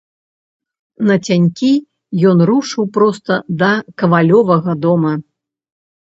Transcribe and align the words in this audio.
Нацянькі 1.09 1.67
ён 2.29 2.37
рушыў 2.49 2.83
проста 2.95 3.37
да 3.59 3.69
кавалёвага 4.03 4.71
дома. 4.87 5.13